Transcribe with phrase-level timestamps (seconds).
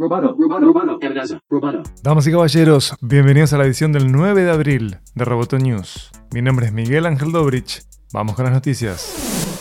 [0.00, 0.36] Roboto,
[1.02, 1.82] amenaza, roboto.
[2.04, 6.12] Damas y caballeros, bienvenidos a la edición del 9 de abril de Roboto News.
[6.32, 7.82] Mi nombre es Miguel Ángel Dobrich.
[8.12, 9.58] Vamos con las noticias.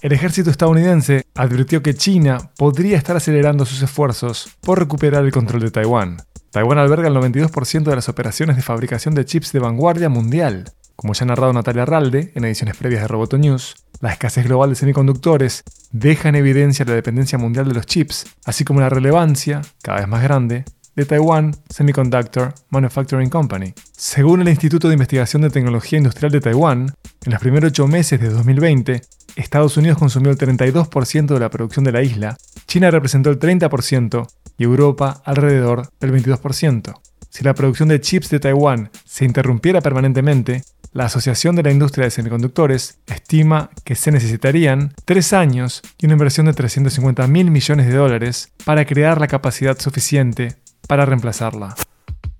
[0.00, 5.60] El ejército estadounidense advirtió que China podría estar acelerando sus esfuerzos por recuperar el control
[5.60, 6.16] de Taiwán.
[6.52, 10.72] Taiwán alberga el 92% de las operaciones de fabricación de chips de vanguardia mundial.
[10.96, 14.70] Como ya ha narrado Natalia Ralde en ediciones previas de Roboto News, la escasez global
[14.70, 15.62] de semiconductores
[15.92, 20.08] deja en evidencia la dependencia mundial de los chips, así como la relevancia, cada vez
[20.08, 20.64] más grande,
[20.96, 23.72] de Taiwan Semiconductor Manufacturing Company.
[23.92, 26.94] Según el Instituto de Investigación de Tecnología Industrial de Taiwán,
[27.24, 29.02] en los primeros ocho meses de 2020,
[29.36, 34.26] Estados Unidos consumió el 32% de la producción de la isla, China representó el 30%
[34.58, 36.94] y Europa alrededor del 22%.
[37.28, 42.04] Si la producción de chips de Taiwán se interrumpiera permanentemente, la Asociación de la Industria
[42.04, 47.86] de Semiconductores estima que se necesitarían tres años y una inversión de 350 mil millones
[47.86, 50.56] de dólares para crear la capacidad suficiente
[50.88, 51.76] para reemplazarla.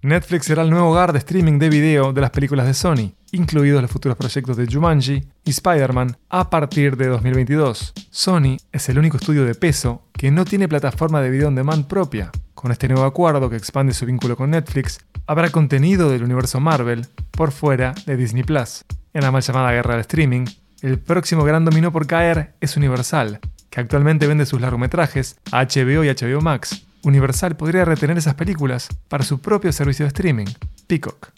[0.03, 3.83] Netflix será el nuevo hogar de streaming de video de las películas de Sony, incluidos
[3.83, 7.93] los futuros proyectos de Jumanji y Spider-Man a partir de 2022.
[8.11, 11.87] Sony es el único estudio de peso que no tiene plataforma de video on demand
[11.87, 12.33] propia.
[12.61, 17.07] Con este nuevo acuerdo que expande su vínculo con Netflix, habrá contenido del universo Marvel
[17.31, 18.85] por fuera de Disney Plus.
[19.15, 20.45] En la mal llamada guerra del streaming,
[20.83, 26.05] el próximo gran dominó por caer es Universal, que actualmente vende sus largometrajes a HBO
[26.05, 26.85] y HBO Max.
[27.03, 30.49] Universal podría retener esas películas para su propio servicio de streaming,
[30.87, 31.31] Peacock.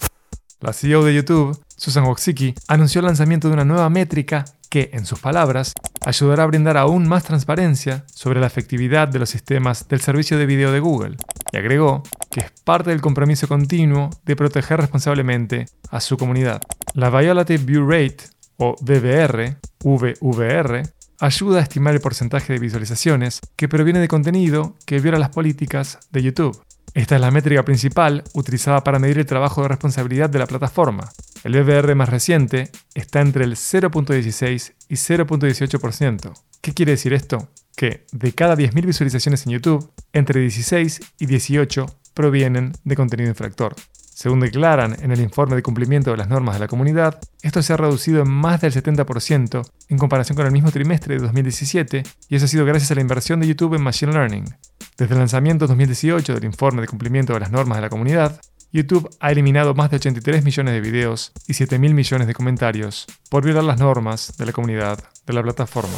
[0.58, 5.06] La CEO de YouTube, Susan Wojcicki, anunció el lanzamiento de una nueva métrica que, en
[5.06, 5.72] sus palabras,
[6.04, 10.46] ayudará a brindar aún más transparencia sobre la efectividad de los sistemas del servicio de
[10.46, 11.16] video de Google,
[11.52, 16.62] y agregó que es parte del compromiso continuo de proteger responsablemente a su comunidad.
[16.94, 18.18] La Violative View Rate,
[18.56, 20.82] o VVR, VVR,
[21.20, 25.98] ayuda a estimar el porcentaje de visualizaciones que proviene de contenido que viola las políticas
[26.10, 26.60] de YouTube.
[26.94, 31.10] Esta es la métrica principal utilizada para medir el trabajo de responsabilidad de la plataforma.
[31.42, 36.32] El BBR más reciente está entre el 0.16 y 0.18%.
[36.60, 37.48] ¿Qué quiere decir esto?
[37.74, 43.74] Que de cada 10.000 visualizaciones en YouTube, entre 16 y 18 provienen de contenido infractor.
[44.14, 47.72] Según declaran en el informe de cumplimiento de las normas de la comunidad, esto se
[47.72, 52.36] ha reducido en más del 70% en comparación con el mismo trimestre de 2017 y
[52.36, 54.44] eso ha sido gracias a la inversión de YouTube en Machine Learning.
[55.02, 58.40] Desde el lanzamiento en 2018 del informe de cumplimiento de las normas de la comunidad,
[58.70, 63.08] YouTube ha eliminado más de 83 millones de videos y 7 mil millones de comentarios
[63.28, 65.92] por violar las normas de la comunidad de la plataforma.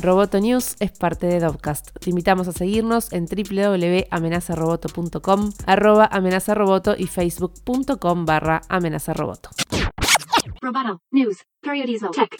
[0.00, 1.90] Roboto News es parte de Dovcast.
[1.98, 9.50] Te invitamos a seguirnos en www.amenazaroboto.com, arroba amenazaroboto y facebook.com barra amenazaroboto.
[10.60, 12.30] Roboto, news, periodismo, tech.